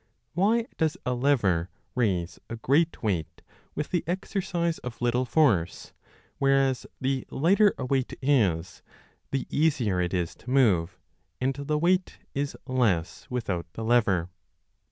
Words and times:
Why 0.33 0.65
does 0.77 0.97
a 1.05 1.13
lever 1.13 1.69
raise 1.93 2.39
a 2.49 2.55
great 2.55 3.03
weight 3.03 3.43
with 3.75 3.91
the 3.91 4.03
exercise 4.07 4.79
of 4.79 4.99
little 4.99 5.25
force, 5.25 5.93
whereas 6.39 6.87
the 6.99 7.23
lighter 7.29 7.75
a 7.77 7.85
weight 7.85 8.11
is 8.19 8.81
the 9.29 9.45
easier 9.51 10.01
it 10.01 10.15
is 10.15 10.33
to 10.37 10.49
move, 10.49 10.97
and 11.39 11.53
the 11.53 11.77
weight 11.77 12.17
is 12.33 12.57
less 12.65 13.27
without 13.29 13.71
the 13.73 13.83
lever 13.83 14.31